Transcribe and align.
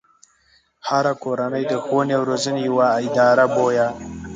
هره 0.87 1.13
کورنۍ 1.23 1.63
د 1.67 1.73
ښوونې 1.83 2.13
او 2.17 2.23
روزنې 2.29 2.61
يوه 2.69 2.87
اداره 3.05 3.45
بويه. 3.55 3.87